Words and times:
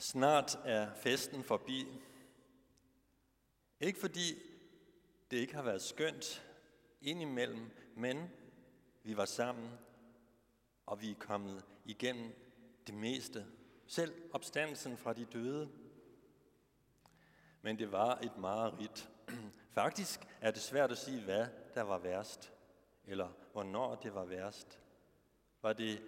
Snart 0.00 0.58
er 0.64 0.94
festen 0.94 1.44
forbi. 1.44 1.86
Ikke 3.80 4.00
fordi 4.00 4.42
det 5.30 5.36
ikke 5.36 5.54
har 5.54 5.62
været 5.62 5.82
skønt 5.82 6.46
indimellem, 7.00 7.70
men 7.96 8.30
vi 9.02 9.16
var 9.16 9.24
sammen, 9.24 9.70
og 10.86 11.00
vi 11.00 11.10
er 11.10 11.14
kommet 11.14 11.64
igennem 11.84 12.32
det 12.86 12.94
meste. 12.94 13.46
Selv 13.86 14.14
opstandelsen 14.32 14.96
fra 14.96 15.12
de 15.12 15.24
døde. 15.24 15.68
Men 17.62 17.78
det 17.78 17.92
var 17.92 18.18
et 18.18 18.36
mareridt. 18.38 19.10
Faktisk 19.80 20.20
er 20.40 20.50
det 20.50 20.62
svært 20.62 20.92
at 20.92 20.98
sige, 20.98 21.24
hvad 21.24 21.46
der 21.74 21.82
var 21.82 21.98
værst, 21.98 22.52
eller 23.04 23.28
hvornår 23.52 23.94
det 23.94 24.14
var 24.14 24.24
værst. 24.24 24.80
Var 25.62 25.72
det 25.72 26.02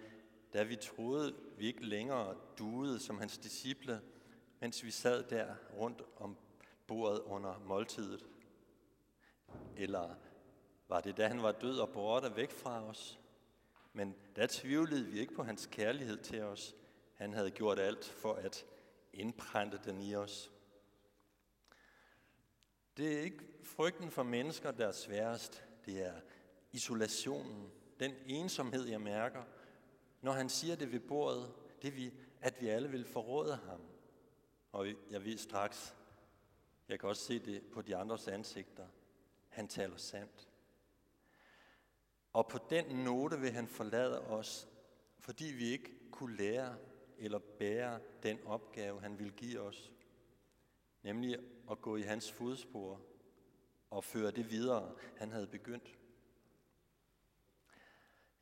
da 0.53 0.63
vi 0.63 0.75
troede, 0.75 1.35
vi 1.57 1.67
ikke 1.67 1.85
længere 1.85 2.35
duede 2.57 2.99
som 2.99 3.17
hans 3.17 3.37
disciple, 3.37 4.01
mens 4.59 4.83
vi 4.83 4.91
sad 4.91 5.23
der 5.23 5.55
rundt 5.73 6.01
om 6.17 6.37
bordet 6.87 7.19
under 7.19 7.59
måltidet? 7.59 8.25
Eller 9.77 10.15
var 10.87 11.01
det, 11.01 11.17
da 11.17 11.27
han 11.27 11.43
var 11.43 11.51
død 11.51 11.79
og 11.79 11.89
borte 11.89 12.35
væk 12.35 12.51
fra 12.51 12.83
os? 12.83 13.19
Men 13.93 14.15
der 14.35 14.47
tvivlede 14.49 15.05
vi 15.05 15.19
ikke 15.19 15.33
på 15.33 15.43
hans 15.43 15.69
kærlighed 15.71 16.17
til 16.17 16.41
os. 16.41 16.75
Han 17.13 17.33
havde 17.33 17.51
gjort 17.51 17.79
alt 17.79 18.05
for 18.05 18.33
at 18.33 18.65
indprænte 19.13 19.79
den 19.85 20.01
i 20.01 20.15
os. 20.15 20.51
Det 22.97 23.17
er 23.17 23.21
ikke 23.21 23.43
frygten 23.63 24.11
for 24.11 24.23
mennesker, 24.23 24.71
der 24.71 24.87
er 24.87 24.91
sværest. 24.91 25.63
Det 25.85 26.05
er 26.05 26.13
isolationen, 26.71 27.71
den 27.99 28.11
ensomhed, 28.25 28.85
jeg 28.85 29.01
mærker, 29.01 29.43
når 30.23 30.31
han 30.31 30.49
siger 30.49 30.75
det 30.75 30.91
ved 30.91 30.99
bordet, 30.99 31.53
det 31.81 31.95
vi, 31.95 32.13
at 32.41 32.61
vi 32.61 32.67
alle 32.67 32.89
vil 32.89 33.05
forråde 33.05 33.55
ham. 33.55 33.81
Og 34.71 34.87
jeg 35.09 35.25
ved 35.25 35.37
straks, 35.37 35.95
jeg 36.87 36.99
kan 36.99 37.09
også 37.09 37.23
se 37.23 37.39
det 37.39 37.63
på 37.71 37.81
de 37.81 37.95
andres 37.95 38.27
ansigter. 38.27 38.87
Han 39.49 39.67
taler 39.67 39.97
sandt. 39.97 40.49
Og 42.33 42.47
på 42.47 42.59
den 42.69 42.85
note 42.85 43.39
vil 43.39 43.51
han 43.51 43.67
forlade 43.67 44.21
os, 44.21 44.67
fordi 45.19 45.45
vi 45.45 45.65
ikke 45.65 46.11
kunne 46.11 46.37
lære 46.37 46.77
eller 47.17 47.39
bære 47.39 47.99
den 48.23 48.39
opgave, 48.45 49.01
han 49.01 49.19
vil 49.19 49.31
give 49.31 49.59
os. 49.59 49.91
Nemlig 51.01 51.37
at 51.71 51.81
gå 51.81 51.95
i 51.95 52.01
hans 52.01 52.31
fodspor 52.31 53.01
og 53.89 54.03
føre 54.03 54.31
det 54.31 54.51
videre, 54.51 54.95
han 55.17 55.31
havde 55.31 55.47
begyndt. 55.47 55.97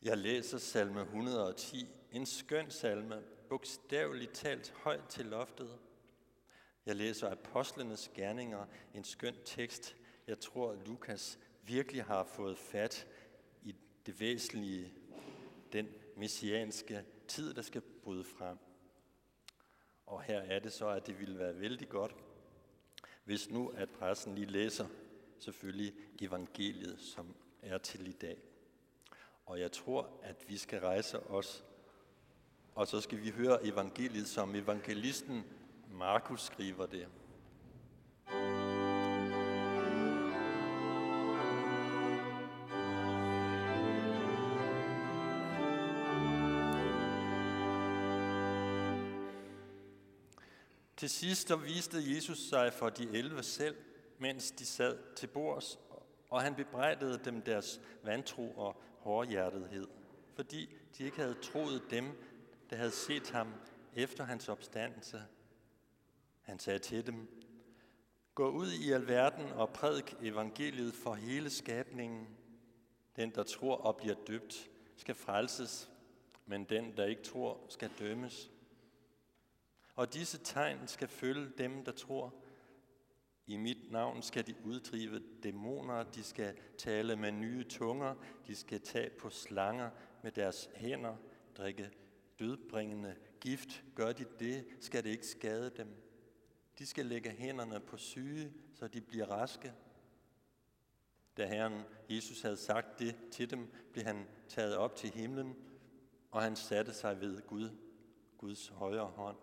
Jeg 0.03 0.17
læser 0.17 0.57
salme 0.57 1.01
110, 1.01 1.87
en 2.11 2.25
skøn 2.25 2.71
salme, 2.71 3.23
bogstaveligt 3.49 4.33
talt 4.33 4.73
højt 4.83 5.07
til 5.09 5.25
loftet. 5.25 5.79
Jeg 6.85 6.95
læser 6.95 7.31
apostlenes 7.31 8.11
gerninger, 8.15 8.65
en 8.93 9.03
skøn 9.03 9.35
tekst. 9.45 9.95
Jeg 10.27 10.39
tror, 10.39 10.75
Lukas 10.85 11.39
virkelig 11.63 12.03
har 12.03 12.23
fået 12.23 12.57
fat 12.57 13.07
i 13.63 13.75
det 14.05 14.19
væsentlige, 14.19 14.93
den 15.73 15.87
messianske 16.17 17.05
tid, 17.27 17.53
der 17.53 17.61
skal 17.61 17.81
bryde 17.81 18.23
frem. 18.23 18.57
Og 20.05 20.21
her 20.21 20.39
er 20.39 20.59
det 20.59 20.73
så, 20.73 20.87
at 20.87 21.07
det 21.07 21.19
ville 21.19 21.39
være 21.39 21.59
vældig 21.59 21.89
godt, 21.89 22.15
hvis 23.23 23.49
nu 23.49 23.69
at 23.69 23.89
pressen 23.89 24.35
lige 24.35 24.47
læser 24.47 24.87
selvfølgelig 25.39 25.93
evangeliet, 26.21 26.99
som 26.99 27.35
er 27.61 27.77
til 27.77 28.07
i 28.07 28.11
dag. 28.11 28.37
Og 29.51 29.59
jeg 29.59 29.71
tror, 29.71 30.09
at 30.23 30.35
vi 30.47 30.57
skal 30.57 30.79
rejse 30.79 31.19
os, 31.19 31.63
og 32.75 32.87
så 32.87 33.01
skal 33.01 33.21
vi 33.21 33.29
høre 33.29 33.65
evangeliet, 33.65 34.27
som 34.27 34.55
evangelisten 34.55 35.43
Markus 35.89 36.41
skriver 36.41 36.85
det. 36.85 37.07
Til 50.97 51.09
sidst 51.09 51.49
der 51.49 51.55
viste 51.55 51.97
Jesus 52.15 52.37
sig 52.37 52.73
for 52.73 52.89
de 52.89 53.09
elve 53.09 53.43
selv, 53.43 53.75
mens 54.17 54.51
de 54.51 54.65
sad 54.65 55.15
til 55.15 55.27
bords, 55.27 55.79
og 56.29 56.41
han 56.41 56.55
bebrejdede 56.55 57.19
dem 57.25 57.41
deres 57.41 57.81
vantro 58.03 58.51
og 58.51 58.83
hårdhjertethed, 59.01 59.87
fordi 60.35 60.75
de 60.97 61.03
ikke 61.03 61.17
havde 61.17 61.33
troet 61.33 61.83
dem, 61.89 62.05
der 62.69 62.75
havde 62.75 62.91
set 62.91 63.29
ham 63.29 63.53
efter 63.95 64.23
hans 64.23 64.49
opstandelse. 64.49 65.23
Han 66.41 66.59
sagde 66.59 66.79
til 66.79 67.07
dem, 67.07 67.41
Gå 68.35 68.49
ud 68.49 68.71
i 68.71 68.91
alverden 68.91 69.51
og 69.51 69.69
prædik 69.69 70.15
evangeliet 70.21 70.93
for 70.93 71.13
hele 71.13 71.49
skabningen. 71.49 72.27
Den, 73.15 73.29
der 73.35 73.43
tror 73.43 73.75
og 73.75 73.97
bliver 73.97 74.15
døbt, 74.27 74.69
skal 74.95 75.15
frelses, 75.15 75.91
men 76.45 76.63
den, 76.63 76.97
der 76.97 77.05
ikke 77.05 77.23
tror, 77.23 77.65
skal 77.69 77.91
dømmes. 77.99 78.51
Og 79.95 80.13
disse 80.13 80.37
tegn 80.43 80.87
skal 80.87 81.07
følge 81.07 81.51
dem, 81.57 81.85
der 81.85 81.91
tror. 81.91 82.33
I 83.47 83.57
mit 83.57 83.91
navn 83.91 84.21
skal 84.21 84.47
de 84.47 84.55
uddrive 84.65 85.21
dæmoner, 85.43 86.03
de 86.03 86.23
skal 86.23 86.57
tale 86.77 87.15
med 87.15 87.31
nye 87.31 87.63
tunger, 87.63 88.15
de 88.47 88.55
skal 88.55 88.81
tage 88.81 89.09
på 89.09 89.29
slanger 89.29 89.89
med 90.23 90.31
deres 90.31 90.69
hænder, 90.75 91.15
drikke 91.57 91.91
dødbringende 92.39 93.15
gift. 93.39 93.83
Gør 93.95 94.11
de 94.11 94.25
det, 94.39 94.65
skal 94.79 95.03
det 95.03 95.09
ikke 95.09 95.27
skade 95.27 95.71
dem. 95.77 95.87
De 96.79 96.85
skal 96.85 97.05
lægge 97.05 97.29
hænderne 97.29 97.79
på 97.79 97.97
syge, 97.97 98.53
så 98.73 98.87
de 98.87 99.01
bliver 99.01 99.25
raske. 99.25 99.73
Da 101.37 101.47
Herren 101.47 101.81
Jesus 102.09 102.41
havde 102.41 102.57
sagt 102.57 102.99
det 102.99 103.15
til 103.31 103.49
dem, 103.49 103.73
blev 103.91 104.05
han 104.05 104.27
taget 104.47 104.75
op 104.75 104.95
til 104.95 105.09
himlen, 105.09 105.55
og 106.31 106.41
han 106.41 106.55
satte 106.55 106.93
sig 106.93 107.21
ved 107.21 107.41
Gud, 107.47 107.69
Guds 108.37 108.67
højre 108.67 109.05
hånd. 109.05 109.37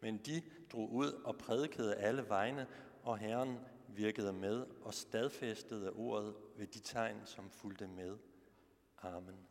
Men 0.00 0.18
de 0.18 0.42
drog 0.72 0.92
ud 0.92 1.12
og 1.12 1.38
prædikede 1.38 1.94
alle 1.94 2.28
vegne, 2.28 2.66
og 3.02 3.18
Herren 3.18 3.58
virkede 3.88 4.32
med 4.32 4.66
og 4.82 4.94
stadfæstede 4.94 5.92
ordet 5.92 6.34
ved 6.56 6.66
de 6.66 6.78
tegn, 6.78 7.20
som 7.24 7.50
fulgte 7.50 7.86
med. 7.86 8.16
Amen. 9.02 9.46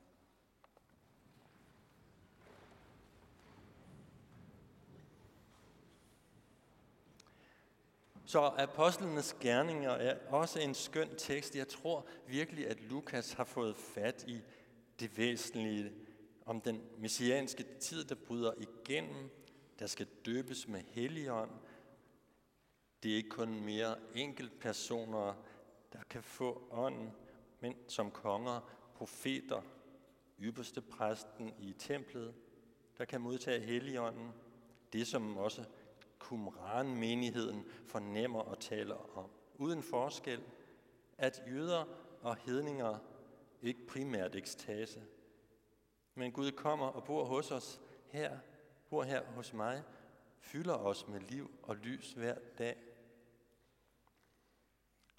Så 8.25 8.51
apostlenes 8.57 9.35
gerninger 9.39 9.91
er 9.91 10.17
også 10.29 10.59
en 10.59 10.73
skøn 10.73 11.09
tekst. 11.17 11.55
Jeg 11.55 11.67
tror 11.67 12.07
virkelig, 12.27 12.67
at 12.67 12.81
Lukas 12.81 13.33
har 13.33 13.43
fået 13.43 13.77
fat 13.77 14.23
i 14.27 14.41
det 14.99 15.17
væsentlige 15.17 15.91
om 16.45 16.61
den 16.61 16.81
messianske 16.97 17.65
tid, 17.79 18.03
der 18.03 18.15
bryder 18.15 18.53
igennem, 18.57 19.29
der 19.79 19.87
skal 19.87 20.07
døbes 20.25 20.67
med 20.67 20.81
helligånd, 20.81 21.51
det 23.03 23.11
er 23.11 23.15
ikke 23.15 23.29
kun 23.29 23.61
mere 23.61 23.95
enkelt 24.15 24.59
personer, 24.59 25.33
der 25.93 26.03
kan 26.09 26.23
få 26.23 26.67
ånden, 26.71 27.11
men 27.59 27.75
som 27.87 28.11
konger, 28.11 28.59
profeter, 28.95 29.61
ypperste 30.39 30.81
præsten 30.81 31.53
i 31.59 31.73
templet, 31.73 32.35
der 32.97 33.05
kan 33.05 33.21
modtage 33.21 33.59
helligånden. 33.59 34.31
Det, 34.93 35.07
som 35.07 35.37
også 35.37 35.65
Qumran-menigheden 36.19 37.65
fornemmer 37.85 38.39
og 38.39 38.59
taler 38.59 39.17
om. 39.17 39.29
Uden 39.55 39.83
forskel, 39.83 40.43
at 41.17 41.43
jøder 41.47 41.85
og 42.21 42.35
hedninger 42.35 42.97
ikke 43.61 43.87
primært 43.87 44.35
ekstase, 44.35 45.03
men 46.15 46.31
Gud 46.31 46.51
kommer 46.51 46.85
og 46.87 47.03
bor 47.03 47.25
hos 47.25 47.51
os 47.51 47.81
her, 48.07 48.39
bor 48.89 49.03
her 49.03 49.23
hos 49.23 49.53
mig, 49.53 49.83
fylder 50.39 50.73
os 50.73 51.07
med 51.07 51.19
liv 51.19 51.51
og 51.63 51.75
lys 51.75 52.11
hver 52.11 52.35
dag. 52.57 52.77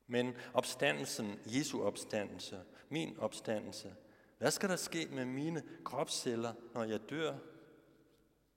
Men 0.07 0.35
opstandelsen, 0.55 1.41
Jesu 1.47 1.83
opstandelse, 1.83 2.65
min 2.89 3.19
opstandelse, 3.19 3.95
hvad 4.39 4.51
skal 4.51 4.69
der 4.69 4.77
ske 4.77 5.09
med 5.13 5.25
mine 5.25 5.63
kropsceller, 5.85 6.53
når 6.75 6.85
jeg 6.85 7.11
dør, 7.11 7.39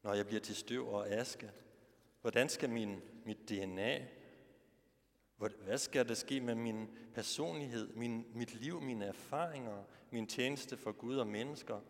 når 0.04 0.14
jeg 0.14 0.28
bliver 0.28 0.42
til 0.42 0.56
støv 0.56 0.88
og 0.88 1.10
aske? 1.10 1.52
Hvordan 2.22 2.50
skal 2.50 2.70
min, 2.70 3.02
mit 3.26 3.50
DNA, 3.50 4.08
hvad 5.38 5.78
skal 5.78 6.08
der 6.08 6.14
ske 6.14 6.42
med 6.42 6.56
min 6.56 6.90
personlighed, 7.14 7.94
min, 7.94 8.26
mit 8.34 8.54
liv, 8.54 8.82
mine 8.82 9.06
erfaringer, 9.06 9.84
min 10.12 10.28
tjeneste 10.28 10.78
for 10.78 10.92
Gud 10.92 11.16
og 11.16 11.28
mennesker, 11.28 11.82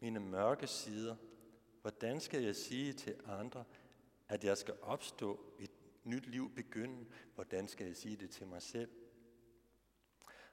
mine 0.00 0.20
mørke 0.20 0.66
sider? 0.66 1.16
Hvordan 1.84 2.20
skal 2.20 2.42
jeg 2.42 2.56
sige 2.56 2.92
til 2.92 3.14
andre, 3.26 3.64
at 4.28 4.44
jeg 4.44 4.58
skal 4.58 4.74
opstå 4.82 5.40
et 5.58 5.70
nyt 6.04 6.26
liv 6.26 6.54
begynde? 6.54 7.06
Hvordan 7.34 7.68
skal 7.68 7.86
jeg 7.86 7.96
sige 7.96 8.16
det 8.16 8.30
til 8.30 8.46
mig 8.46 8.62
selv? 8.62 8.90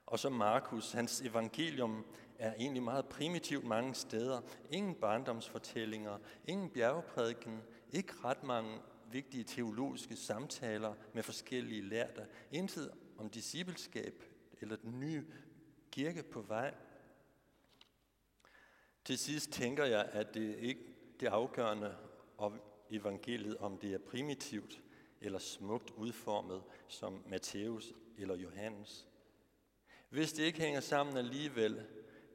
Og 0.06 0.20
så 0.20 0.30
Markus, 0.30 0.92
hans 0.92 1.22
evangelium 1.22 2.06
er 2.40 2.54
egentlig 2.54 2.84
meget 2.84 3.06
primitivt 3.06 3.66
mange 3.66 3.94
steder. 3.94 4.42
Ingen 4.72 4.96
barndomsfortællinger, 4.96 6.18
ingen 6.48 6.70
bjergprædiken, 6.70 7.62
ikke 7.92 8.14
ret 8.24 8.44
mange 8.44 8.80
vigtige 9.12 9.44
teologiske 9.44 10.16
samtaler 10.16 10.94
med 11.14 11.24
forskellige 11.24 11.82
lærte. 11.82 12.28
Intet 12.52 12.92
om 13.18 13.30
discipleskab 13.30 14.24
eller 14.62 14.76
den 14.76 15.00
nye 15.00 15.26
kirke 15.92 16.24
på 16.24 16.42
vej. 16.42 16.76
Til 19.06 19.18
sidst 19.18 19.52
tænker 19.52 19.86
jeg, 19.86 20.10
at 20.12 20.34
det 20.34 20.56
ikke 20.60 20.92
det 21.22 21.28
afgørende 21.28 21.96
om 22.38 22.62
evangeliet, 22.90 23.58
om 23.58 23.78
det 23.78 23.94
er 23.94 23.98
primitivt 23.98 24.82
eller 25.22 25.40
smukt 25.40 25.92
udformet 25.92 26.64
som 26.88 27.24
Matthæus 27.28 27.94
eller 28.18 28.36
Johannes. 28.36 29.08
Hvis 30.10 30.34
det 30.34 30.44
ikke 30.44 30.60
hænger 30.60 30.80
sammen 30.80 31.18
alligevel, 31.18 31.88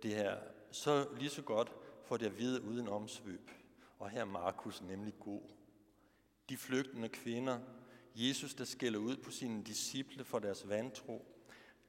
det 0.03 0.15
her, 0.15 0.39
så 0.71 1.09
lige 1.19 1.31
så 1.31 1.43
godt 1.43 1.73
får 2.05 2.17
det 2.17 2.27
at 2.27 2.39
vide 2.39 2.63
uden 2.63 2.89
omsvøb. 2.89 3.51
Og 3.99 4.11
her 4.11 4.21
er 4.21 4.25
Markus 4.25 4.83
nemlig 4.83 5.15
god. 5.21 5.43
De 6.49 6.57
flygtende 6.57 7.09
kvinder, 7.09 7.59
Jesus, 8.15 8.55
der 8.55 8.65
skælder 8.65 8.99
ud 8.99 9.17
på 9.17 9.31
sine 9.31 9.65
disciple 9.65 10.25
for 10.25 10.39
deres 10.39 10.69
vantro, 10.69 11.25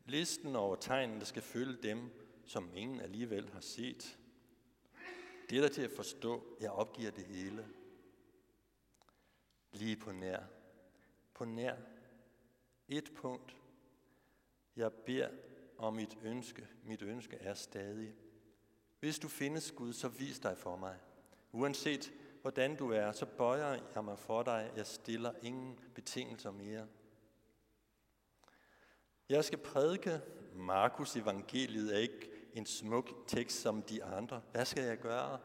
listen 0.05 0.55
over 0.55 0.75
tegnen, 0.75 1.19
der 1.19 1.25
skal 1.25 1.41
følge 1.41 1.77
dem, 1.83 2.09
som 2.45 2.69
ingen 2.75 3.01
alligevel 3.01 3.49
har 3.49 3.61
set. 3.61 4.17
Det 5.49 5.57
er 5.57 5.61
der 5.61 5.69
til 5.69 5.81
at 5.81 5.91
forstå, 5.91 6.57
jeg 6.61 6.71
opgiver 6.71 7.11
det 7.11 7.25
hele. 7.25 7.67
Lige 9.71 9.95
på 9.95 10.11
nær. 10.11 10.43
På 11.33 11.45
nær. 11.45 11.75
Et 12.87 13.11
punkt. 13.15 13.57
Jeg 14.75 14.93
beder 14.93 15.29
om 15.77 15.93
mit 15.93 16.17
ønske. 16.23 16.67
Mit 16.83 17.01
ønske 17.01 17.35
er 17.35 17.53
stadig. 17.53 18.15
Hvis 18.99 19.19
du 19.19 19.27
findes 19.27 19.71
Gud, 19.71 19.93
så 19.93 20.07
vis 20.07 20.39
dig 20.39 20.57
for 20.57 20.75
mig. 20.75 20.99
Uanset 21.51 22.13
hvordan 22.41 22.75
du 22.75 22.91
er, 22.91 23.11
så 23.11 23.25
bøjer 23.25 23.79
jeg 23.95 24.03
mig 24.03 24.19
for 24.19 24.43
dig. 24.43 24.71
Jeg 24.75 24.87
stiller 24.87 25.33
ingen 25.41 25.79
betingelser 25.95 26.51
mere. 26.51 26.87
Jeg 29.29 29.45
skal 29.45 29.57
prædike 29.57 30.21
Markus 30.55 31.15
evangeliet 31.15 31.95
er 31.95 31.99
ikke 31.99 32.36
en 32.57 32.65
smuk 32.65 33.27
tekst 33.27 33.61
som 33.61 33.81
de 33.81 34.03
andre. 34.03 34.41
Hvad 34.51 34.65
skal 34.65 34.83
jeg 34.83 34.97
gøre? 34.97 35.39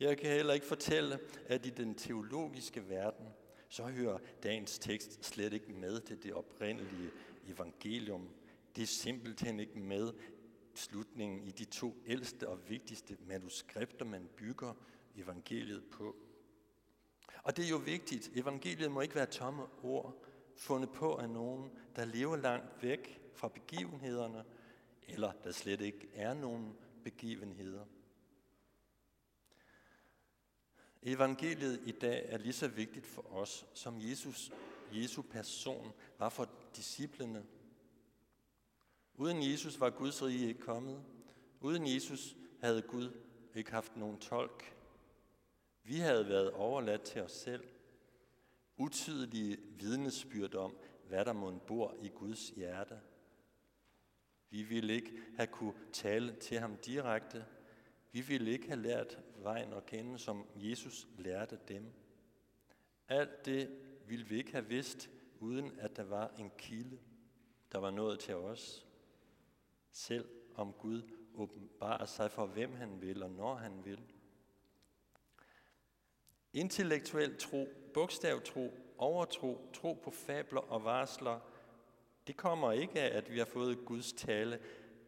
Jeg 0.00 0.18
kan 0.18 0.30
heller 0.30 0.54
ikke 0.54 0.66
fortælle, 0.66 1.18
at 1.46 1.66
i 1.66 1.70
den 1.70 1.94
teologiske 1.94 2.88
verden, 2.88 3.26
så 3.68 3.82
hører 3.82 4.18
dagens 4.42 4.78
tekst 4.78 5.24
slet 5.24 5.52
ikke 5.52 5.72
med 5.72 6.00
til 6.00 6.22
det 6.22 6.32
oprindelige 6.32 7.10
evangelium. 7.46 8.28
Det 8.76 8.82
er 8.82 8.86
simpelthen 8.86 9.60
ikke 9.60 9.78
med 9.78 10.12
slutningen 10.74 11.42
i 11.42 11.50
de 11.50 11.64
to 11.64 11.94
ældste 12.06 12.48
og 12.48 12.58
vigtigste 12.68 13.16
manuskripter, 13.26 14.04
man 14.04 14.28
bygger 14.36 14.74
evangeliet 15.16 15.84
på. 15.90 16.16
Og 17.42 17.56
det 17.56 17.64
er 17.64 17.68
jo 17.68 17.76
vigtigt. 17.76 18.30
Evangeliet 18.34 18.90
må 18.90 19.00
ikke 19.00 19.14
være 19.14 19.26
tomme 19.26 19.62
ord, 19.82 20.24
fundet 20.56 20.90
på 20.90 21.14
af 21.14 21.30
nogen, 21.30 21.70
der 21.96 22.04
lever 22.04 22.36
langt 22.36 22.82
væk 22.82 23.20
fra 23.34 23.48
begivenhederne, 23.48 24.44
eller 25.08 25.32
der 25.44 25.52
slet 25.52 25.80
ikke 25.80 26.08
er 26.14 26.34
nogen 26.34 26.76
begivenheder. 27.04 27.84
Evangeliet 31.02 31.80
i 31.86 31.90
dag 31.92 32.26
er 32.28 32.38
lige 32.38 32.52
så 32.52 32.68
vigtigt 32.68 33.06
for 33.06 33.32
os, 33.32 33.66
som 33.74 34.00
Jesus, 34.00 34.52
Jesu 34.92 35.22
person 35.22 35.92
var 36.18 36.28
for 36.28 36.48
disciplene. 36.76 37.46
Uden 39.14 39.50
Jesus 39.50 39.80
var 39.80 39.90
Guds 39.90 40.22
rige 40.22 40.48
ikke 40.48 40.60
kommet. 40.60 41.04
Uden 41.60 41.94
Jesus 41.94 42.36
havde 42.60 42.82
Gud 42.82 43.10
ikke 43.54 43.70
haft 43.70 43.96
nogen 43.96 44.18
tolk. 44.18 44.76
Vi 45.82 45.96
havde 45.96 46.28
været 46.28 46.50
overladt 46.50 47.02
til 47.02 47.22
os 47.22 47.32
selv. 47.32 47.64
Utydelige 48.76 49.58
vidnesbyrd 49.70 50.54
om, 50.54 50.76
hvad 51.08 51.24
der 51.24 51.32
må 51.32 51.58
bor 51.66 51.96
i 52.02 52.08
Guds 52.08 52.48
hjerte– 52.48 53.00
vi 54.52 54.62
ville 54.62 54.94
ikke 54.94 55.12
have 55.36 55.46
kunne 55.46 55.74
tale 55.92 56.32
til 56.32 56.58
ham 56.58 56.76
direkte. 56.76 57.44
Vi 58.12 58.20
ville 58.20 58.50
ikke 58.50 58.68
have 58.68 58.82
lært 58.82 59.18
vejen 59.36 59.72
at 59.72 59.86
kende, 59.86 60.18
som 60.18 60.46
Jesus 60.56 61.08
lærte 61.18 61.58
dem. 61.68 61.92
Alt 63.08 63.46
det 63.46 63.80
ville 64.06 64.26
vi 64.26 64.36
ikke 64.36 64.52
have 64.52 64.66
vidst, 64.66 65.10
uden 65.40 65.78
at 65.78 65.96
der 65.96 66.02
var 66.02 66.34
en 66.38 66.50
kilde, 66.58 66.98
der 67.72 67.78
var 67.78 67.90
nået 67.90 68.18
til 68.18 68.34
os. 68.34 68.86
Selv 69.90 70.28
om 70.54 70.72
Gud 70.72 71.02
åbenbarer 71.34 72.06
sig 72.06 72.30
for, 72.30 72.46
hvem 72.46 72.74
han 72.74 73.00
vil 73.00 73.22
og 73.22 73.30
når 73.30 73.54
han 73.54 73.84
vil. 73.84 74.00
Intellektuel 76.52 77.36
tro, 77.38 77.68
bogstavtro, 77.94 78.74
overtro, 78.98 79.70
tro 79.72 79.92
på 79.92 80.10
fabler 80.10 80.60
og 80.60 80.84
varsler– 80.84 81.40
det 82.26 82.36
kommer 82.36 82.72
ikke 82.72 83.00
af, 83.00 83.16
at 83.16 83.32
vi 83.32 83.38
har 83.38 83.44
fået 83.44 83.84
Guds 83.84 84.12
tale 84.12 84.60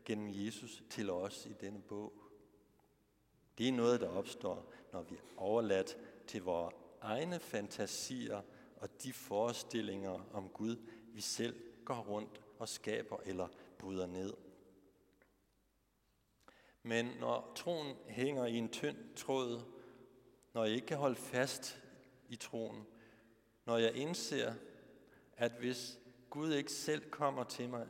gennem 0.04 0.28
Jesus 0.32 0.82
til 0.90 1.10
os 1.10 1.46
i 1.46 1.52
denne 1.60 1.82
bog. 1.82 2.12
Det 3.58 3.68
er 3.68 3.72
noget, 3.72 4.00
der 4.00 4.08
opstår, 4.08 4.72
når 4.92 5.02
vi 5.02 5.14
er 5.14 5.20
overladt 5.36 5.96
til 6.26 6.42
vores 6.42 6.74
egne 7.00 7.40
fantasier 7.40 8.42
og 8.76 9.02
de 9.02 9.12
forestillinger 9.12 10.28
om 10.32 10.48
Gud, 10.48 10.76
vi 11.12 11.20
selv 11.20 11.60
går 11.84 12.00
rundt 12.00 12.40
og 12.58 12.68
skaber 12.68 13.16
eller 13.24 13.48
bryder 13.78 14.06
ned. 14.06 14.34
Men 16.82 17.06
når 17.20 17.52
troen 17.56 17.96
hænger 18.08 18.46
i 18.46 18.54
en 18.54 18.68
tynd 18.68 19.14
tråd, 19.16 19.60
når 20.54 20.64
jeg 20.64 20.74
ikke 20.74 20.86
kan 20.86 20.96
holde 20.96 21.16
fast 21.16 21.82
i 22.28 22.36
troen, 22.36 22.86
når 23.64 23.78
jeg 23.78 23.94
indser, 23.94 24.54
at 25.36 25.52
hvis 25.52 25.98
Gud 26.34 26.52
ikke 26.52 26.72
selv 26.72 27.10
kommer 27.10 27.44
til 27.44 27.68
mig, 27.68 27.88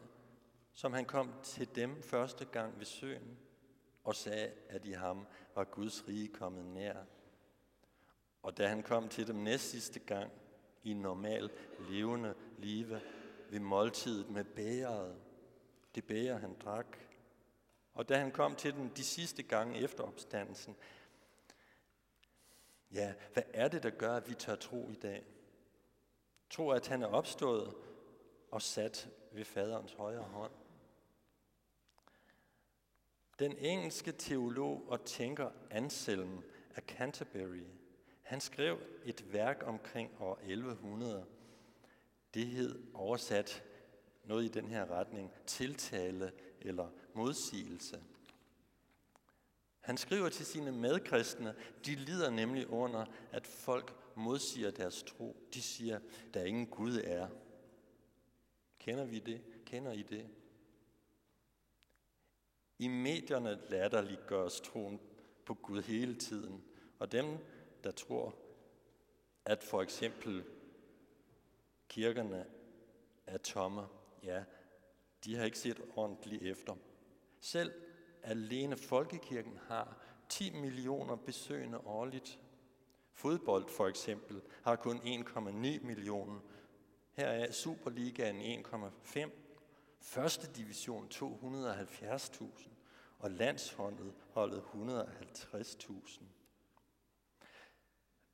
som 0.73 0.93
han 0.93 1.05
kom 1.05 1.32
til 1.43 1.75
dem 1.75 2.02
første 2.02 2.44
gang 2.44 2.79
ved 2.79 2.87
søen, 2.87 3.38
og 4.05 4.14
sagde, 4.14 4.52
at 4.69 4.85
i 4.85 4.93
ham 4.93 5.26
var 5.55 5.64
Guds 5.64 6.08
rige 6.08 6.29
kommet 6.29 6.64
nær. 6.64 7.05
Og 8.43 8.56
da 8.56 8.69
han 8.69 8.82
kom 8.82 9.08
til 9.08 9.26
dem 9.26 9.37
næst 9.37 9.70
sidste 9.70 10.00
gang, 10.00 10.32
i 10.82 10.91
en 10.91 10.96
normal, 10.96 11.50
levende 11.79 12.35
live, 12.58 13.00
ved 13.50 13.61
måltidet 13.61 14.31
med 14.31 14.44
bæret, 14.44 15.17
det 15.94 16.05
bæger 16.05 16.38
han 16.38 16.56
drak. 16.64 16.99
Og 17.94 18.08
da 18.08 18.19
han 18.19 18.31
kom 18.31 18.56
til 18.56 18.75
dem 18.75 18.90
de 18.90 19.05
sidste 19.05 19.43
gange 19.43 19.79
efter 19.79 20.05
opstandelsen, 20.05 20.76
ja, 22.93 23.14
hvad 23.32 23.43
er 23.55 23.69
det, 23.69 23.82
der 23.82 23.90
gør, 23.90 24.17
at 24.17 24.29
vi 24.29 24.35
tør 24.35 24.56
tro 24.56 24.90
i 24.90 24.95
dag? 24.95 25.25
Tro, 26.50 26.71
at 26.71 26.87
han 26.87 27.02
er 27.02 27.07
opstået, 27.07 27.75
og 28.54 28.62
sat 28.62 29.08
ved 29.32 29.44
faderens 29.44 29.92
højre 29.92 30.23
hånd. 30.23 30.52
Den 33.38 33.58
engelske 33.58 34.12
teolog 34.12 34.84
og 34.88 35.04
tænker 35.04 35.50
Anselm 35.70 36.42
af 36.75 36.82
Canterbury, 36.82 37.64
han 38.23 38.40
skrev 38.40 38.78
et 39.04 39.32
værk 39.32 39.62
omkring 39.66 40.11
år 40.20 40.38
1100. 40.42 41.26
Det 42.34 42.46
hed 42.46 42.82
oversat 42.94 43.64
noget 44.25 44.44
i 44.44 44.49
den 44.49 44.68
her 44.68 44.90
retning, 44.90 45.32
tiltale 45.46 46.32
eller 46.61 46.88
modsigelse. 47.14 48.02
Han 49.80 49.96
skriver 49.96 50.28
til 50.28 50.46
sine 50.46 50.73
medkristne, 50.73 51.54
de 51.87 51.94
lider 51.94 52.30
nemlig 52.30 52.70
under, 52.70 53.06
at 53.32 53.46
folk 53.46 53.96
modsiger 54.14 54.70
deres 54.70 55.02
tro. 55.02 55.37
De 55.54 55.62
siger, 55.62 56.00
der 56.34 56.44
ingen 56.44 56.66
Gud 56.66 57.00
er. 57.04 57.28
Kender 58.85 59.05
vi 59.05 59.19
det? 59.19 59.43
Kender 59.67 59.93
I 59.93 60.03
det? 60.03 60.29
I 62.79 62.88
medierne 62.88 63.61
latterliggøres 63.71 64.61
troen 64.61 65.00
på 65.47 65.55
Gud 65.55 65.83
hele 65.83 66.14
tiden. 66.14 66.64
Og 66.99 67.12
dem, 67.12 67.38
der 67.85 67.91
tror, 67.91 68.35
at 69.45 69.62
for 69.62 69.83
eksempel 69.83 70.45
kirkerne 71.88 72.47
er 73.26 73.38
tomme, 73.38 73.87
ja, 74.23 74.45
de 75.25 75.37
har 75.37 75.45
ikke 75.45 75.59
set 75.59 75.81
ordentligt 75.97 76.43
efter. 76.43 76.76
Selv 77.41 77.73
alene 78.23 78.76
Folkekirken 78.76 79.59
har 79.59 79.97
10 80.29 80.50
millioner 80.53 81.17
besøgende 81.17 81.79
årligt. 81.79 82.41
Fodbold 83.12 83.69
for 83.69 83.87
eksempel 83.87 84.43
har 84.62 84.76
kun 84.76 84.97
1,9 84.97 85.87
millioner 85.87 86.41
her 87.14 87.26
er 87.26 87.52
Superligaen 87.52 88.64
1,5, 88.64 89.30
første 90.00 90.52
division 90.52 91.09
270.000 91.14 92.68
og 93.18 93.30
landsholdet 93.30 94.14
150.000. 94.37 96.23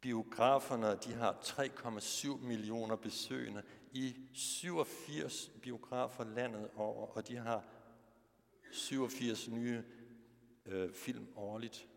Biograferne 0.01 0.99
de 1.05 1.13
har 1.13 1.33
3,7 1.33 2.37
millioner 2.37 2.97
besøgende 2.97 3.63
i 3.93 4.17
87 4.33 5.51
biografer 5.63 6.25
landet 6.25 6.71
over, 6.77 7.07
og 7.07 7.29
de 7.29 7.37
har 7.37 7.65
87 8.73 9.49
nye 9.49 9.85
øh, 10.67 10.95
film 10.95 11.29
årligt, 11.37 11.89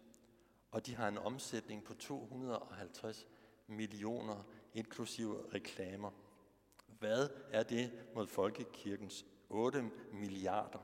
og 0.72 0.86
de 0.86 0.96
har 0.96 1.08
en 1.08 1.18
omsætning 1.18 1.84
på 1.84 1.94
250 1.94 3.28
millioner, 3.68 4.44
inklusive 4.74 5.54
reklamer. 5.54 6.12
Hvad 7.04 7.30
er 7.52 7.64
det 7.64 7.92
mod 8.16 8.28
folkekirkens 8.28 9.26
8 9.50 9.92
milliarder, 10.14 10.80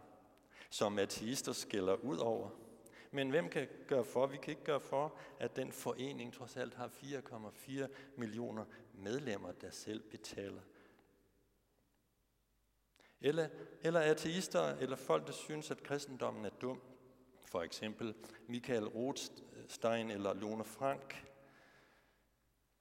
som 0.70 1.00
ateister 1.00 1.52
skælder 1.52 1.96
ud 1.96 2.18
over? 2.18 2.50
Men 3.12 3.30
hvem 3.30 3.50
kan 3.50 3.68
gøre 3.88 4.04
for? 4.06 4.28
Vi 4.28 4.38
kan 4.38 4.52
ikke 4.52 4.64
gøre 4.64 4.80
for, 4.80 5.18
at 5.40 5.56
den 5.56 5.72
forening 5.72 6.34
trods 6.34 6.58
alt 6.58 6.74
har 6.74 6.88
4,4 6.88 7.88
millioner 8.18 8.66
medlemmer, 8.94 9.52
der 9.52 9.70
selv 9.70 10.02
betaler. 10.12 10.62
Eller, 13.22 13.48
eller 13.82 14.00
ateister, 14.00 14.76
eller 14.78 14.96
folk, 14.96 15.28
der 15.28 15.34
synes, 15.34 15.72
at 15.72 15.84
kristendommen 15.84 16.46
er 16.46 16.50
dum. 16.62 16.82
For 17.46 17.62
eksempel 17.62 18.16
Michael 18.48 18.88
Rothstein 18.88 20.12
eller 20.12 20.34
Lone 20.34 20.64
Frank. 20.64 21.29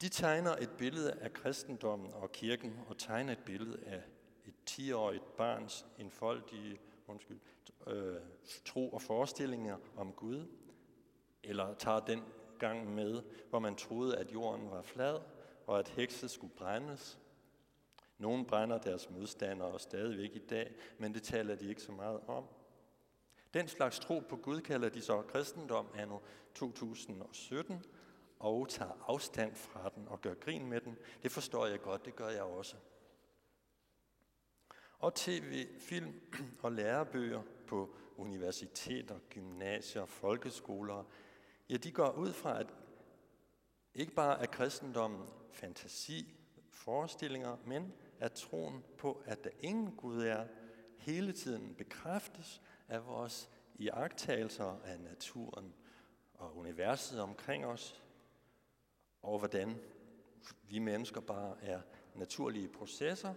De 0.00 0.08
tegner 0.08 0.56
et 0.56 0.70
billede 0.78 1.12
af 1.12 1.32
kristendommen 1.32 2.12
og 2.14 2.32
kirken, 2.32 2.80
og 2.88 2.98
tegner 2.98 3.32
et 3.32 3.44
billede 3.44 3.80
af 3.86 4.02
et 4.46 4.54
10-årigt 4.70 5.36
barns 5.36 5.86
enfoldige 5.98 6.80
undskyld, 7.06 7.40
øh, 7.86 8.16
tro 8.64 8.90
og 8.90 9.02
forestillinger 9.02 9.76
om 9.96 10.12
Gud, 10.12 10.46
eller 11.42 11.74
tager 11.74 12.00
den 12.00 12.22
gang 12.58 12.94
med, 12.94 13.22
hvor 13.50 13.58
man 13.58 13.76
troede, 13.76 14.16
at 14.16 14.32
jorden 14.32 14.70
var 14.70 14.82
flad, 14.82 15.20
og 15.66 15.78
at 15.78 15.88
hekset 15.88 16.30
skulle 16.30 16.54
brændes. 16.54 17.18
Nogle 18.18 18.44
brænder 18.44 18.78
deres 18.78 19.10
modstandere 19.10 19.80
stadigvæk 19.80 20.36
i 20.36 20.46
dag, 20.46 20.74
men 20.98 21.14
det 21.14 21.22
taler 21.22 21.54
de 21.54 21.68
ikke 21.68 21.82
så 21.82 21.92
meget 21.92 22.20
om. 22.26 22.44
Den 23.54 23.68
slags 23.68 23.98
tro 23.98 24.22
på 24.28 24.36
Gud 24.36 24.60
kalder 24.60 24.88
de 24.88 25.02
så 25.02 25.22
kristendom 25.22 25.86
anno 25.94 26.18
2017, 26.54 27.84
og 28.40 28.68
tager 28.68 29.04
afstand 29.06 29.54
fra 29.54 29.90
den 29.94 30.08
og 30.08 30.20
gør 30.20 30.34
grin 30.34 30.66
med 30.66 30.80
den. 30.80 30.98
Det 31.22 31.32
forstår 31.32 31.66
jeg 31.66 31.80
godt, 31.80 32.04
det 32.04 32.16
gør 32.16 32.28
jeg 32.28 32.42
også. 32.42 32.76
Og 34.98 35.14
tv, 35.14 35.66
film 35.80 36.20
og 36.62 36.72
lærebøger 36.72 37.42
på 37.66 37.94
universiteter, 38.16 39.18
gymnasier, 39.30 40.06
folkeskoler, 40.06 41.04
ja, 41.70 41.76
de 41.76 41.92
går 41.92 42.10
ud 42.10 42.32
fra, 42.32 42.60
at 42.60 42.74
ikke 43.94 44.14
bare 44.14 44.42
er 44.42 44.46
kristendommen 44.46 45.28
fantasi, 45.52 46.34
forestillinger, 46.70 47.56
men 47.66 47.92
at 48.20 48.32
troen 48.32 48.84
på, 48.98 49.22
at 49.26 49.44
der 49.44 49.50
ingen 49.60 49.96
Gud 49.96 50.22
er, 50.22 50.46
hele 50.98 51.32
tiden 51.32 51.74
bekræftes 51.74 52.62
af 52.88 53.06
vores 53.06 53.50
iagttagelser 53.74 54.80
af 54.84 55.00
naturen 55.00 55.74
og 56.34 56.56
universet 56.56 57.20
omkring 57.20 57.66
os, 57.66 58.02
og 59.22 59.38
hvordan 59.38 59.80
vi 60.62 60.78
mennesker 60.78 61.20
bare 61.20 61.56
er 61.62 61.80
naturlige 62.14 62.68
processer, 62.68 63.34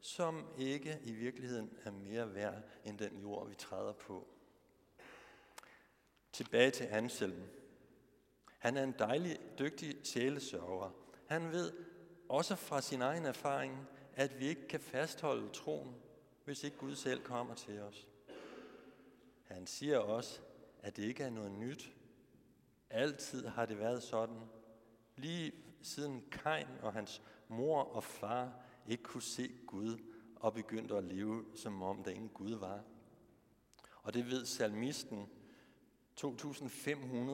som 0.00 0.46
ikke 0.58 0.98
i 1.04 1.12
virkeligheden 1.12 1.78
er 1.84 1.90
mere 1.90 2.34
værd 2.34 2.62
end 2.84 2.98
den 2.98 3.18
jord, 3.18 3.48
vi 3.48 3.54
træder 3.54 3.92
på. 3.92 4.26
Tilbage 6.32 6.70
til 6.70 6.84
Anselm. 6.84 7.42
Han 8.58 8.76
er 8.76 8.82
en 8.82 8.94
dejlig, 8.98 9.38
dygtig 9.58 9.96
sjælesørger. 10.04 10.90
Han 11.26 11.52
ved 11.52 11.72
også 12.28 12.56
fra 12.56 12.80
sin 12.80 13.02
egen 13.02 13.26
erfaring, 13.26 13.88
at 14.14 14.40
vi 14.40 14.46
ikke 14.46 14.68
kan 14.68 14.80
fastholde 14.80 15.48
troen, 15.48 15.94
hvis 16.44 16.64
ikke 16.64 16.76
Gud 16.76 16.94
selv 16.94 17.22
kommer 17.22 17.54
til 17.54 17.80
os. 17.80 18.08
Han 19.44 19.66
siger 19.66 19.98
også, 19.98 20.40
at 20.82 20.96
det 20.96 21.02
ikke 21.02 21.22
er 21.22 21.30
noget 21.30 21.52
nyt. 21.52 21.92
Altid 22.90 23.46
har 23.46 23.66
det 23.66 23.78
været 23.78 24.02
sådan. 24.02 24.40
Lige 25.18 25.52
siden 25.82 26.24
Kain 26.30 26.66
og 26.82 26.92
hans 26.92 27.22
mor 27.48 27.82
og 27.82 28.04
far 28.04 28.52
ikke 28.86 29.02
kunne 29.02 29.22
se 29.22 29.50
Gud 29.66 29.98
og 30.36 30.54
begyndte 30.54 30.96
at 30.96 31.04
leve, 31.04 31.44
som 31.54 31.82
om 31.82 32.04
der 32.04 32.10
ingen 32.10 32.28
Gud 32.28 32.54
var. 32.54 32.84
Og 34.02 34.14
det 34.14 34.30
ved 34.30 34.46
salmisten 34.46 35.28
2.500 36.20 36.26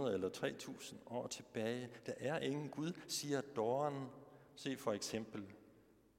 eller 0.09 0.31
3.000 0.37 0.97
år 1.07 1.27
tilbage. 1.27 1.91
Der 2.07 2.15
er 2.19 2.39
ingen 2.39 2.69
Gud, 2.69 2.93
siger 3.09 3.41
Doren. 3.41 4.09
Se 4.57 4.77
for 4.77 4.93
eksempel 4.93 5.55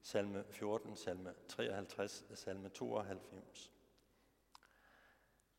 salme 0.02 0.44
14, 0.50 0.96
salme 0.96 1.34
53, 1.48 2.24
salme 2.34 2.68
92. 2.68 3.72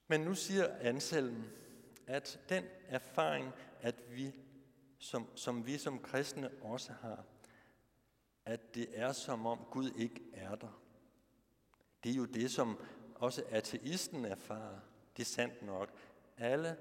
Men 0.07 0.21
nu 0.21 0.35
siger 0.35 0.75
Anselm, 0.79 1.43
at 2.07 2.39
den 2.49 2.63
erfaring, 2.87 3.51
at 3.81 3.95
vi, 4.09 4.33
som, 4.99 5.27
som 5.35 5.65
vi 5.65 5.77
som 5.77 5.99
kristne 5.99 6.51
også 6.61 6.93
har, 6.93 7.23
at 8.45 8.75
det 8.75 8.99
er 8.99 9.11
som 9.11 9.45
om 9.45 9.65
Gud 9.71 9.91
ikke 9.91 10.21
er 10.33 10.55
der. 10.55 10.81
Det 12.03 12.11
er 12.11 12.15
jo 12.15 12.25
det, 12.25 12.51
som 12.51 12.79
også 13.15 13.43
ateisten 13.49 14.25
erfarer. 14.25 14.79
Det 15.17 15.23
er 15.23 15.25
sandt 15.25 15.61
nok. 15.61 15.91
Alle 16.37 16.77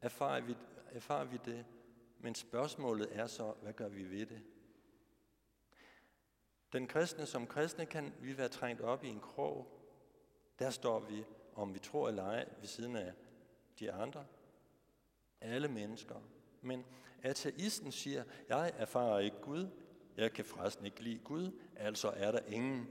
erfarer 0.00 0.40
vi, 0.40 0.56
erfarer 0.90 1.24
vi 1.24 1.38
det, 1.44 1.66
men 2.18 2.34
spørgsmålet 2.34 3.08
er 3.18 3.26
så, 3.26 3.54
hvad 3.62 3.72
gør 3.72 3.88
vi 3.88 4.10
ved 4.10 4.26
det? 4.26 4.42
Den 6.72 6.86
kristne 6.86 7.26
som 7.26 7.46
kristne 7.46 7.86
kan 7.86 8.12
vi 8.20 8.38
være 8.38 8.48
trængt 8.48 8.80
op 8.80 9.04
i 9.04 9.08
en 9.08 9.20
krog. 9.20 9.78
Der 10.58 10.70
står 10.70 11.00
vi, 11.00 11.24
om 11.54 11.74
vi 11.74 11.78
tror 11.78 12.08
eller 12.08 12.24
ej, 12.24 12.48
ved 12.60 12.68
siden 12.68 12.96
af 12.96 13.12
de 13.78 13.92
andre. 13.92 14.26
Alle 15.40 15.68
mennesker. 15.68 16.20
Men 16.62 16.84
ateisten 17.22 17.92
siger, 17.92 18.24
jeg 18.48 18.72
erfarer 18.76 19.18
ikke 19.18 19.40
Gud, 19.42 19.68
jeg 20.16 20.32
kan 20.32 20.44
forresten 20.44 20.86
ikke 20.86 21.02
lide 21.02 21.18
Gud, 21.18 21.60
altså 21.76 22.08
er 22.16 22.32
der 22.32 22.40
ingen. 22.46 22.88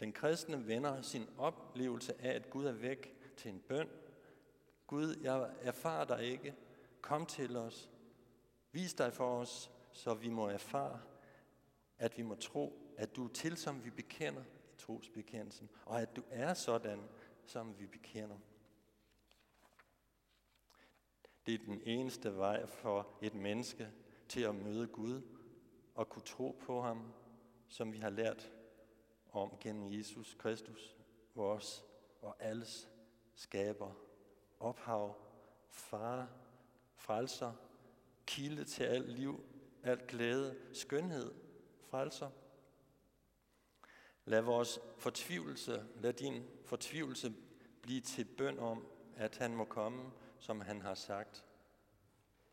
Den 0.00 0.12
kristne 0.12 0.66
vender 0.66 1.02
sin 1.02 1.28
oplevelse 1.38 2.22
af, 2.22 2.34
at 2.34 2.50
Gud 2.50 2.64
er 2.64 2.72
væk 2.72 3.16
til 3.36 3.50
en 3.50 3.60
bøn. 3.60 3.88
Gud, 4.86 5.16
jeg 5.22 5.50
erfarer 5.60 6.04
dig 6.04 6.22
ikke. 6.24 6.54
Kom 7.00 7.26
til 7.26 7.56
os. 7.56 7.90
Vis 8.72 8.94
dig 8.94 9.12
for 9.12 9.40
os, 9.40 9.70
så 9.92 10.14
vi 10.14 10.28
må 10.28 10.48
erfare, 10.48 11.00
at 11.98 12.18
vi 12.18 12.22
må 12.22 12.34
tro, 12.34 12.94
at 12.96 13.16
du 13.16 13.24
er 13.24 13.32
til, 13.32 13.56
som 13.56 13.84
vi 13.84 13.90
bekender 13.90 14.42
i 14.42 14.76
trosbekendelsen, 14.78 15.70
og 15.84 16.00
at 16.00 16.16
du 16.16 16.22
er 16.30 16.54
sådan, 16.54 17.00
som 17.44 17.78
vi 17.78 17.86
bekender. 17.86 18.36
Det 21.46 21.54
er 21.54 21.64
den 21.64 21.80
eneste 21.84 22.36
vej 22.36 22.66
for 22.66 23.08
et 23.22 23.34
menneske 23.34 23.88
til 24.28 24.40
at 24.40 24.54
møde 24.54 24.86
Gud 24.86 25.22
og 25.94 26.08
kunne 26.08 26.22
tro 26.22 26.58
på 26.66 26.80
ham, 26.82 27.12
som 27.68 27.92
vi 27.92 27.98
har 27.98 28.10
lært 28.10 28.52
om 29.32 29.52
gennem 29.60 29.92
Jesus 29.92 30.36
Kristus, 30.38 30.96
vores 31.34 31.84
og 32.22 32.36
alles 32.40 32.88
skaber, 33.34 33.92
ophav, 34.60 35.16
far, 35.70 36.28
frelser, 36.94 37.52
kilde 38.26 38.64
til 38.64 38.84
alt 38.84 39.08
liv, 39.08 39.40
alt 39.82 40.06
glæde, 40.06 40.56
skønhed, 40.72 41.34
frelser. 41.90 42.30
Lad 44.24 44.40
vores 44.40 44.78
fortvivlelse, 44.98 45.86
lad 45.96 46.12
din 46.12 46.44
fortvivlelse 46.64 47.32
blive 47.82 48.00
til 48.00 48.24
bøn 48.24 48.58
om, 48.58 48.86
at 49.16 49.36
han 49.36 49.54
må 49.54 49.64
komme, 49.64 50.12
som 50.46 50.60
han 50.60 50.82
har 50.82 50.94
sagt, 50.94 51.44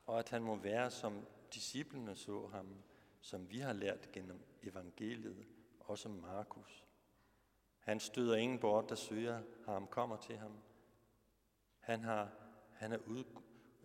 og 0.06 0.20
at 0.20 0.30
han 0.30 0.44
må 0.44 0.56
være, 0.56 0.92
som 0.92 1.26
disciplene 1.54 2.16
så 2.16 2.48
ham, 2.48 2.84
som 3.22 3.50
vi 3.50 3.60
har 3.60 3.74
lært 3.74 4.12
gennem 4.12 4.40
evangeliet, 4.64 5.46
og 5.80 5.98
som 5.98 6.12
Markus. 6.12 6.86
Han 7.80 8.00
støder 8.00 8.36
ingen 8.36 8.60
bort, 8.60 8.90
der 8.90 8.96
søger 8.96 9.42
ham, 9.66 9.88
kommer 9.88 10.18
til 10.18 10.38
ham. 10.38 10.52
Han, 11.80 12.04
har, 12.04 12.32
han 12.72 12.92
er 12.92 12.98
ud, 12.98 13.24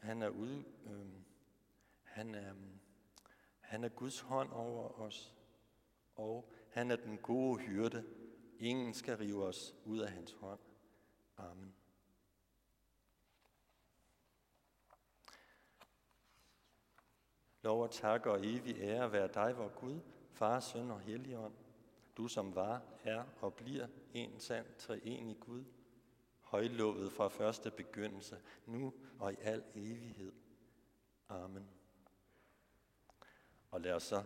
han 0.02 0.22
er 0.22 0.28
ud, 0.28 0.64
øh, 0.86 1.06
han 2.02 2.34
er, 2.34 2.54
han 3.60 3.84
er 3.84 3.88
Guds 3.88 4.20
hånd 4.20 4.52
over 4.52 5.00
os, 5.00 5.34
og 6.14 6.52
han 6.70 6.90
er 6.90 6.96
den 6.96 7.18
gode 7.18 7.58
hyrde. 7.58 8.04
Ingen 8.58 8.94
skal 8.94 9.16
rive 9.16 9.44
os 9.44 9.74
ud 9.84 9.98
af 9.98 10.10
hans 10.10 10.32
hånd. 10.32 10.60
Amen. 11.36 11.74
Lov 17.68 17.82
og 17.82 17.90
tak 17.90 18.26
og 18.26 18.46
evig 18.46 18.76
ære 18.80 19.12
være 19.12 19.28
dig, 19.34 19.58
vor 19.58 19.68
Gud, 19.68 20.00
Far, 20.32 20.60
Søn 20.60 20.90
og 20.90 21.00
Helligånd. 21.00 21.52
Du 22.16 22.28
som 22.28 22.54
var, 22.54 22.82
er 23.04 23.24
og 23.40 23.54
bliver 23.54 23.86
en 24.14 24.40
sand 24.40 24.66
treenig 24.78 25.36
Gud, 25.40 25.64
højlovet 26.40 27.12
fra 27.12 27.28
første 27.28 27.70
begyndelse, 27.70 28.38
nu 28.66 28.92
og 29.18 29.32
i 29.32 29.36
al 29.40 29.62
evighed. 29.74 30.32
Amen. 31.28 31.68
Og 33.70 33.80
lad 33.80 33.92
os 33.92 34.02
så 34.02 34.22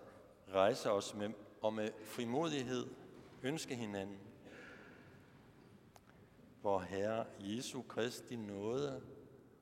rejse 0.48 0.90
os 0.90 1.14
med, 1.14 1.30
og 1.62 1.72
med 1.72 1.90
frimodighed 2.04 2.86
ønske 3.42 3.74
hinanden. 3.74 4.18
vor 6.62 6.78
Herre 6.78 7.26
Jesu 7.40 7.82
Kristi 7.82 8.36
nåde 8.36 9.02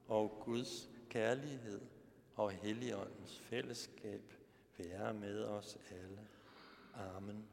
og 0.08 0.42
Guds 0.44 0.90
kærlighed 1.08 1.80
og 2.40 2.50
Helligåndens 2.50 3.38
fællesskab 3.38 4.22
være 4.78 5.14
med 5.14 5.44
os 5.44 5.78
alle. 5.90 6.20
Amen. 7.16 7.48